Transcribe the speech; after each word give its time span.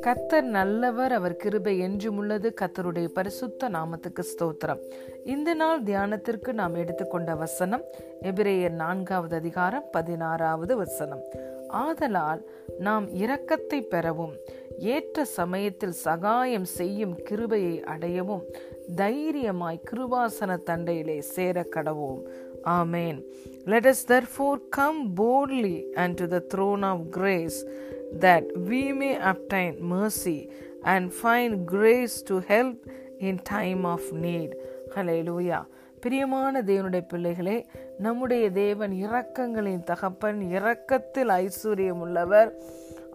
கத்தர் 0.00 0.42
நல்லவர் 0.42 1.12
அவர் 1.12 1.36
கிருபை 1.36 1.78
என்றும் 1.78 2.16
உள்ளது. 2.16 2.54
கத்தருடைய 2.60 3.08
பரிசுத்த 3.08 3.68
நாமத்துக்கு 3.68 4.22
ஸ்தோத்திரம். 4.22 4.80
இந்த 5.24 5.54
நாள் 5.54 5.82
தியானத்திற்கு 5.82 6.52
நாம் 6.52 6.74
எடுத்துக்கொண்ட 6.74 7.34
வசனம் 7.34 7.84
எபிரேயர் 8.22 8.70
நான்காவது 8.70 9.36
அதிகாரம் 9.36 9.84
பதினாறாவது 9.90 10.76
வசனம். 10.76 11.22
ஆதலால் 11.68 12.48
நாம் 12.78 13.08
இரக்கத்தை 13.08 13.80
பெறவும் 13.80 14.32
ஏற்ற 14.78 15.24
சமயத்தில் 15.24 15.90
சகாயம் 15.90 16.64
செய்யும் 16.64 17.22
கிருபையை 17.22 17.80
அடையவும் 17.80 18.42
தைரியமாய் 18.96 19.80
கிருபாசன 19.90 20.58
தண்டையிலே 20.66 21.18
சேர 21.18 21.66
கடவோம் 21.70 22.22
ஆமேன் 22.77 23.19
Let 23.65 23.85
us 23.85 23.99
therefore 24.03 24.55
come 24.77 24.99
boldly 25.21 25.77
unto 25.97 26.25
the 26.27 26.41
throne 26.51 26.83
of 26.83 26.97
grace 27.11 27.59
that 28.19 28.45
we 28.69 28.81
may 28.91 29.13
obtain 29.31 29.73
mercy 29.95 30.39
and 30.83 31.13
find 31.23 31.65
grace 31.67 32.15
to 32.21 32.35
help 32.53 32.77
in 33.19 33.35
time 33.55 33.83
of 33.85 34.03
need. 34.25 34.51
Hallelujah. 34.95 35.63
பிரியமான 36.01 36.61
தேவனுடைய 36.61 37.03
பிள்ளைகளே 37.07 37.65
நம்முடைய 37.97 38.51
தேவன் 38.51 38.93
இரக்கங்களின் 39.05 39.83
தகப்பன் 39.83 40.39
இரக்கத்தில் 40.57 41.31
ஐஸ்வர்யம் 41.41 42.01
உள்ளவர் 42.05 42.51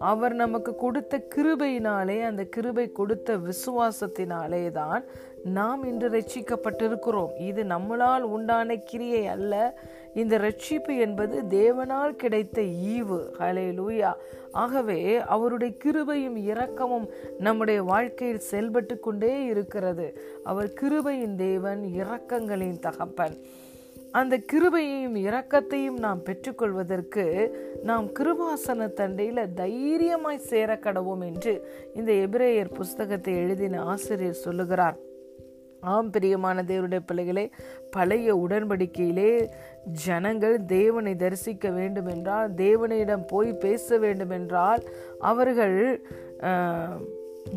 அவர் 0.00 0.34
நமக்கு 0.34 0.74
கொடுத்த 0.74 1.22
கிருபையினாலே 1.34 2.22
அந்த 2.22 2.44
கிருபை 2.44 2.92
கொடுத்த 2.92 3.36
விசுவாசத்தினாலே 3.36 4.70
தான் 4.70 5.04
நாம் 5.44 5.84
இன்று 5.84 6.08
ரட்சிக்கப்பட்டிருக்கிறோம். 6.10 7.32
இது 7.38 7.62
நம்மளால் 7.64 8.20
உண்டான 8.20 8.76
கிரியை 8.76 9.26
அல்ல. 9.26 9.78
இந்த 10.14 10.38
ரட்சிப்பு 10.38 10.98
என்பது 10.98 11.42
தேவனால் 11.48 12.16
கிடைத்த 12.22 12.62
ஈவு. 12.62 13.20
ஹலே 13.38 13.66
லூயா 13.78 14.12
ஆகவே 14.52 15.18
அவருடைய 15.36 15.74
கிருபையும் 15.84 16.36
இரக்கமும் 16.36 17.08
நம்முடைய 17.38 17.82
வாழ்க்கையில் 17.82 18.46
செயல்பட்டு 18.50 18.98
கொண்டே 18.98 19.44
இருக்கிறது. 19.44 20.20
அவர் 20.44 20.72
கிருபையின் 20.80 21.34
தேவன் 21.34 21.82
இரக்கங்களின் 22.02 22.78
தகப்பன். 22.78 23.36
அந்த 24.12 24.40
கிருபையையும் 24.52 25.16
இரக்கத்தையும் 25.16 25.98
நாம் 25.98 26.22
பெற்றுக்கொள்வதற்கு 26.22 27.24
நாம் 27.82 28.06
கிருபாசன 28.06 28.88
தண்டையில் 28.92 29.54
தைரியமாய் 29.54 30.38
சேர 30.38 30.74
கடவோம் 30.74 31.24
என்று 31.24 31.68
இந்த 31.94 32.12
எபிரேயர் 32.12 32.74
புஸ்தகத்தை 32.74 33.34
எழுதின 33.36 33.82
ஆசிரியர் 33.82 34.42
சொல்லுகிறார். 34.46 34.96
ஆம் 35.80 36.10
பிரியமான 36.10 36.62
தேவருடைய 36.62 37.00
பிள்ளைகளே 37.06 37.50
பழைய 37.90 38.34
உடன்படிக்கையிலே 38.34 39.48
ஜனங்கள் 39.92 40.64
தேவனை 40.64 41.16
தரிசிக்க 41.16 41.70
வேண்டுமென்றால் 41.70 42.54
தேவனிடம் 42.54 43.26
போய் 43.26 43.52
பேச 43.52 43.98
வேண்டுமென்றால் 43.98 44.82
அவர்கள் 45.18 45.78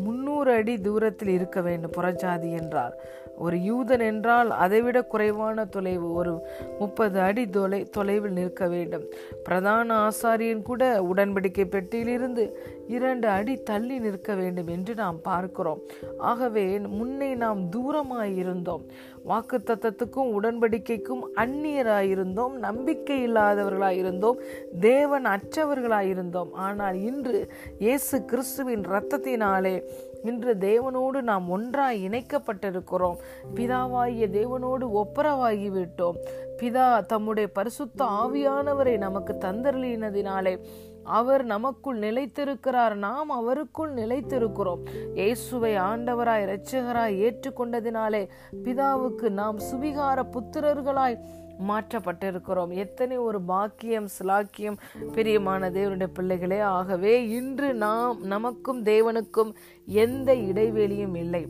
முன்னூறு 0.04 0.52
அடி 0.52 0.80
தூரத்தில் 0.80 1.28
இருக்க 1.28 1.60
வேண்டும் 1.60 1.90
புறஜாதி 1.90 2.50
என்றால். 2.52 2.94
ஒரு 3.38 3.56
யூதன் 3.56 4.00
என்றால் 4.00 4.50
அதைவிட 4.50 5.02
குறைவான 5.02 5.64
தொலைவு 5.64 6.12
ஒரு 6.12 6.46
முப்பது 6.78 7.20
அடி 7.20 7.48
தொலை 7.48 7.84
தொலைவில் 7.84 8.32
நிற்க 8.32 8.68
வேண்டும். 8.68 9.04
பிரதான 9.44 10.08
ஆசாரியன் 10.08 10.62
கூட 10.62 11.02
உடன்படிக்கை 11.02 11.64
பெட்டியிலிருந்து 11.64 12.50
இரண்டு 12.88 13.28
அடி 13.28 13.62
தள்ளி 13.62 13.98
நிற்க 13.98 14.34
வேண்டும் 14.34 14.66
என்று 14.66 14.94
நாம் 14.94 15.20
பார்க்கிறோம். 15.22 15.80
ஆகவே 16.18 16.78
முன்னே 16.78 17.34
நாம் 17.34 17.70
தூரமாயிருந்தோம். 17.70 18.84
வாக்கு 19.24 19.58
தத்தத்துக்கும் 19.58 20.32
உடன்படிக்கைக்கும் 20.40 21.22
அந்நியராயிருந்தோம். 21.36 22.52
நம்பிக்கை 22.52 23.28
இல்லாதவர்களாயிருந்தோம். 23.28 24.36
தேவன் 24.80 25.26
அற்றவர்களாயிருந்தோம். 25.26 26.52
ஆனால் 26.52 26.94
இன்று 26.94 27.50
இயேசு 27.78 28.24
கிறிஸ்துவின் 28.24 28.80
இரத்தத்தினாலே 28.80 29.73
இன்று 30.22 30.54
தேவனோடு 30.60 31.20
நாம் 31.20 31.50
ஒன்றாய் 31.50 32.08
இணைக்கப்பட்டிருக்கிறோம். 32.08 33.18
பிதாவாகிய 33.54 34.26
தேவனோடு 34.38 34.86
ஒப்புரவாகி 35.00 35.68
விட்டோம் 35.78 36.18
பிதா 36.58 37.06
தம்முடைய 37.06 37.48
பரிசுத்த 37.52 38.04
ஆவியானவரை 38.04 38.96
நமக்கு 38.96 39.32
தந்தருளினதினாலே 39.32 40.54
அவர் 41.04 41.44
நமக்குள் 41.44 41.98
நிலைத்திருக்கிறார். 41.98 42.94
நாம் 42.94 43.30
அவருக்குள் 43.40 43.92
நிலைத்திருக்கிறோம். 43.94 44.82
இயேசுவை 45.14 45.72
ஆண்டவராய் 45.76 46.44
இரட்சகராய் 46.44 47.18
ஏற்றுக்கொண்டதினாலே 47.26 48.22
பிதாவுக்கு 48.64 49.28
நாம் 49.40 49.58
சுவிகார 49.58 50.22
புத்திரர்களாய் 50.34 51.18
மாற்றப்பட்டிருக்கிறோம். 51.68 52.72
எத்தனை 52.74 53.16
ஒரு 53.16 53.40
பாக்கியம் 53.40 54.08
சிலாக்கியம் 54.18 54.76
பிரியமான 55.12 55.70
தேவனுடைய 55.70 56.06
பிள்ளைகளே 56.06 56.60
ஆகவே 56.60 57.28
இன்று 57.28 57.74
நாம் 57.74 58.22
நமக்கும் 58.22 58.82
தேவனுக்கும் 58.82 59.54
எந்த 59.86 60.34
இடைவெளியும் 60.34 61.16
இல்லை. 61.16 61.48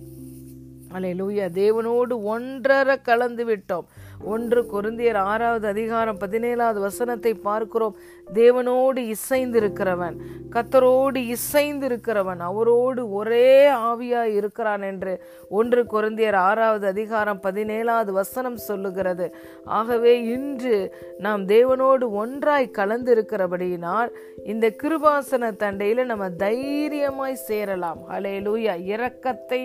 அலையிலூயா 0.92 1.46
தேவனோடு 1.50 2.22
ஒன்றரை 2.22 3.02
கலந்து 3.02 3.44
விட்டோம். 3.46 3.86
ஒன்று 4.32 4.60
குருந்தியர் 4.72 5.18
ஆறாவது 5.32 5.66
அதிகாரம் 5.68 6.18
பதினேழாவது 6.18 6.80
வசனத்தை 6.86 7.34
பார்க்கிறோம். 7.34 7.96
தேவனோடு 8.34 9.00
இசைந்திருக்கிறவன் 9.14 10.16
கத்தரோடு 10.54 11.20
இசைந்திருக்கிறவன் 11.34 12.40
அவரோடு 12.48 13.02
ஒரே 13.10 13.68
ஆவியாய் 13.90 14.34
இருக்கிறான் 14.38 14.82
என்று 14.82 15.14
ஒன்று 15.48 15.82
குருந்தியர் 15.92 16.38
ஆறாவது 16.48 16.86
அதிகாரம் 16.86 17.40
பதினேழாவது 17.42 18.12
வசனம் 18.20 18.56
சொல்லுகிறது. 18.56 19.26
ஆகவே 19.64 20.14
இன்று 20.36 20.76
நாம் 21.18 21.42
தேவனோடு 21.46 22.06
ஒன்றாய் 22.22 22.74
கலந்திருக்கிறபடியினால் 22.78 24.12
இந்த 24.44 24.68
கிருபாசன 24.82 25.52
தண்டையில் 25.64 26.04
நம்ம 26.04 26.28
தைரியமாய் 26.30 27.42
சேரலாம். 27.48 28.00
அலே 28.10 28.36
லூயா 28.46 28.76
இரக்கத்தை 28.94 29.62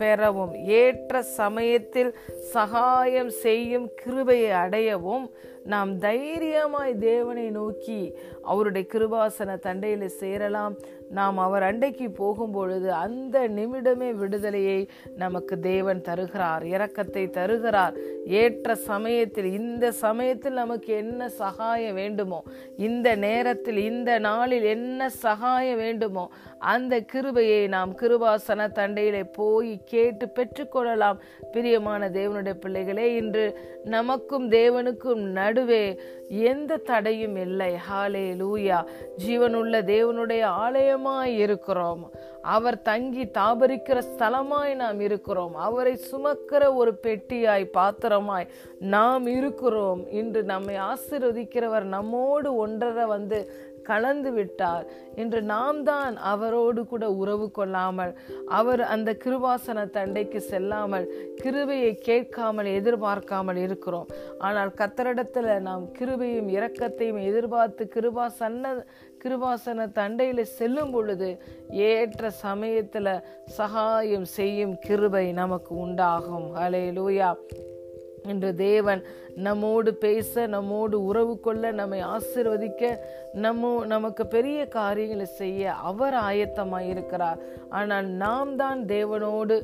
பெறவும் 0.00 0.54
ஏற்ற 0.74 1.22
சமயத்தில் 1.36 2.12
சகாயம் 2.52 3.32
செய்யும் 3.42 3.86
கிருபையை 3.94 4.52
அடையவும் 4.56 5.26
நாம் 5.64 5.98
தைரியமாய் 5.98 6.94
தேவனை 6.94 7.50
நோக்கி 7.50 8.16
அவருடைய 8.42 8.88
கிருபாசன 8.92 9.56
தண்டையில் 9.58 10.06
சேரலாம். 10.06 10.76
நாம் 11.10 11.38
அவர் 11.38 11.62
அண்டைக்கு 11.62 12.14
போகும் 12.14 12.50
பொழுது 12.50 12.92
அந்த 12.92 13.48
நிமிடமே 13.48 14.14
விடுதலையை 14.14 14.88
நமக்கு 15.16 15.58
தேவன் 15.58 16.00
தருகிறார் 16.00 16.64
இரக்கத்தை 16.64 17.30
தருகிறார். 17.30 17.94
ஏற்ற 18.26 18.74
சமயத்தில் 18.74 19.52
இந்த 19.52 19.92
சமயத்தில் 19.92 20.52
நமக்கு 20.52 20.94
என்ன 20.94 21.28
சகாயம் 21.28 21.94
வேண்டுமோ 21.94 22.42
இந்த 22.76 23.14
நேரத்தில் 23.16 23.76
இந்த 23.76 24.18
நாளில் 24.18 24.62
என்ன 24.62 25.08
சகாயம் 25.08 25.76
வேண்டுமோ 25.76 26.30
அந்த 26.58 27.00
கிருபையை 27.00 27.68
நாம் 27.68 27.96
கிருபாசன 27.96 28.68
தண்டையிலே 28.74 29.24
போய் 29.32 29.80
கேட்டு 29.84 30.28
பெற்றுக்கொள்ளலாம். 30.34 31.20
பிரியமான 31.52 32.08
தேவனுடைய 32.08 32.54
பிள்ளைகளே 32.54 33.14
இன்று 33.14 33.58
நமக்கும் 33.84 34.50
தேவனுக்கும் 34.50 35.22
நடுவே 35.50 36.00
எந்த 36.28 36.76
தடையும் 36.76 37.36
இல்லை. 37.36 37.74
ஹாலே 37.74 38.24
லூயா 38.42 38.86
ஜீவனுள்ள 39.26 39.76
தேவனுடைய 39.92 40.42
ஆலயமாய் 40.46 41.36
இருக்கிறோம். 41.36 42.10
அவர் 42.42 42.82
தங்கி 42.82 43.24
தாபரிக்கிற 43.24 44.02
ஸ்தலமாய் 44.10 44.74
நாம் 44.74 45.00
இருக்கிறோம். 45.00 45.54
அவரை 45.54 46.00
சுமக்கிற 46.10 46.74
ஒரு 46.74 46.98
பெட்டியாய் 47.02 47.64
பாத்திரமாய் 47.64 48.48
நாம் 48.78 49.26
இருக்கிறோம். 49.26 50.10
இன்று 50.10 50.42
நம்மை 50.42 50.76
ஆசிர்வதிக்கிறவர் 50.76 51.82
நம்மோடு 51.82 52.54
ஒன்றரை 52.54 53.04
வந்து 53.04 53.50
கலந்து 53.90 54.30
விட்டார் 54.36 54.86
என்று 55.22 55.40
நாம் 55.52 55.80
தான் 55.90 56.14
அவரோடு 56.32 56.80
கூட 56.92 57.04
உறவு 57.22 57.46
கொள்ளாமல் 57.58 58.12
அவர் 58.58 58.82
அந்த 58.94 59.10
கிருபாசன 59.24 59.86
தண்டைக்கு 59.96 60.40
செல்லாமல் 60.50 61.06
கிருபையை 61.42 61.92
கேட்காமல் 62.08 62.70
எதிர்பார்க்காமல் 62.78 63.60
இருக்கிறோம். 63.66 64.10
ஆனால் 64.46 64.72
கத்தரிடத்தில் 64.80 65.50
நாம் 65.68 65.84
கிருபையும் 65.98 66.50
இரக்கத்தையும் 66.56 67.22
எதிர்பார்த்து 67.30 67.84
கிருபாசன்ன 67.96 68.74
கிருபாசன 69.22 69.86
தண்டையில் 69.98 70.52
செல்லும் 70.58 70.92
பொழுது 70.94 71.28
ஏற்ற 71.88 72.30
சமயத்தில் 72.44 73.10
சகாயம் 73.58 74.28
செய்யும் 74.36 74.76
கிருபை 74.86 75.26
நமக்கு 75.40 75.72
உண்டாகும். 75.84 76.48
அலே 76.64 76.84
லூயா 76.98 77.30
இன்று 78.28 78.54
தேவன் 78.54 79.02
நம்மோடு 79.34 79.94
பேச 79.94 80.46
நம்மோடு 80.46 80.96
உறவு 81.04 81.34
கொள்ள 81.40 81.70
நம்மை 81.70 82.00
ஆசிர்வதிக்க 82.04 82.98
நம்ம 83.32 83.84
நமக்கு 83.84 84.26
பெரிய 84.26 84.68
காரியங்களை 84.68 85.24
செய்ய 85.24 85.72
அவர் 85.72 86.14
ஆயத்தமாக 86.14 86.90
இருக்கிறார். 86.92 87.38
ஆனால் 87.68 88.06
நாம் 88.24 88.56
தான் 88.56 88.80
தேவனோடு 88.86 89.56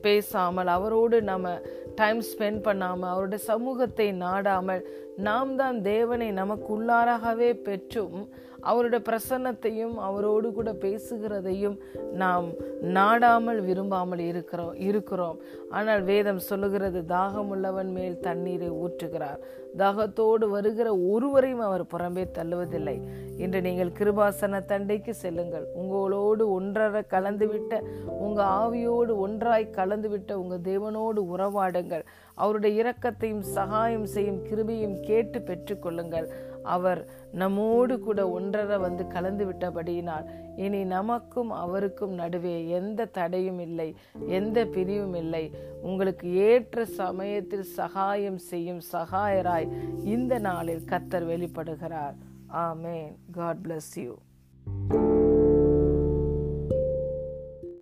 பேசாமல் 0.00 0.66
அவரோடு 0.66 1.22
நம்ம 1.22 1.58
டைம் 1.94 2.22
ஸ்பெண்ட் 2.30 2.62
பண்ணாமல் 2.62 3.10
அவருடைய 3.10 3.44
சமூகத்தை 3.44 4.12
நாடாமல் 4.12 4.86
நாம் 5.20 5.56
தான் 5.56 5.78
தேவனை 5.82 6.30
நமக்கு 6.30 6.68
உள்ளாராகவே 6.76 7.50
பெற்றும். 7.62 8.18
அவருடைய 8.60 9.02
பிரசன்னத்தையும் 9.08 9.94
அவரோடு 10.08 10.48
கூட 10.52 10.70
பேசுகிறதையும் 10.72 11.76
நாம் 12.12 12.48
நாடாமல் 12.96 13.60
விரும்பாமல் 13.60 14.22
இருக்கிறோம் 14.30 14.74
இருக்கிறோம். 14.88 15.38
ஆனால் 15.70 16.02
வேதம் 16.02 16.42
சொல்லுகிறது 16.48 17.00
தாகமுள்ளவன் 17.08 17.92
மேல் 17.92 18.20
தண்ணீரை 18.20 18.70
ஊற்றுகிறார். 18.70 19.40
தாகத்தோடு 19.78 20.48
வருகிற 20.48 20.96
ஒருவரையும் 20.96 21.60
அவர் 21.60 21.84
புறம்பே 21.84 22.26
தள்ளுவதில்லை. 22.34 23.02
இன்று 23.36 23.60
நீங்கள் 23.60 23.92
கிருபாசன 23.98 24.62
தண்டைக்கு 24.68 25.10
செல்லுங்கள். 25.10 25.66
உங்களோடு 25.74 26.50
ஒன்றரை 26.50 27.02
கலந்துவிட்ட 27.10 27.80
உங்கள் 28.06 28.46
ஆவியோடு 28.46 29.16
ஒன்றாய் 29.16 29.70
கலந்துவிட்ட 29.72 30.32
உங்கள் 30.32 30.60
தேவனோடு 30.60 31.20
உறவாடுங்கள். 31.36 32.02
அவருடைய 32.34 32.82
இரக்கத்தையும் 32.82 33.40
சகாயம் 33.40 34.06
செய்யும் 34.06 34.44
கிருபையும் 34.46 35.00
கேட்டு 35.00 35.38
பெற்றுக்கொள்ளுங்கள். 35.38 36.28
அவர் 36.62 37.08
நம்மோடு 37.32 37.98
கூட 37.98 38.40
ஒன்றர 38.40 38.80
வந்து 38.80 39.06
கலந்து 39.06 39.44
விட்டபடியினால் 39.46 40.24
இனி 40.56 40.84
நமக்கும் 40.84 41.50
அவருக்கும் 41.50 42.12
நடுவே 42.12 42.68
எந்த 42.68 43.04
தடையும் 43.04 43.58
இல்லை 43.58 43.96
எந்த 44.26 44.64
பிரிவும் 44.64 45.14
இல்லை. 45.14 45.54
உங்களுக்கு 45.82 46.34
ஏற்ற 46.34 46.84
சமயத்தில் 46.84 47.62
சகாயம் 47.62 48.38
செய்யும் 48.38 48.80
சகாயராய் 48.92 49.68
இந்த 50.04 50.38
நாளில் 50.38 50.82
கத்தர் 50.86 51.26
வெளிப்படுகிறார். 51.32 52.14
ஆமேன். 52.52 53.14
God 53.32 53.58
bless 53.68 53.94
you 53.94 54.14